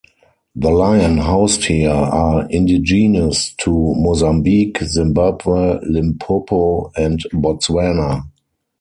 The 0.55 0.71
lion 0.71 1.17
housed 1.19 1.65
here 1.65 1.91
are 1.91 2.49
indigenous 2.49 3.53
to 3.57 3.69
Mozambique, 3.97 4.81
Zimbabwe, 4.83 5.77
Limpopo, 5.83 6.91
and 6.97 7.19
Botswana. 7.31 8.23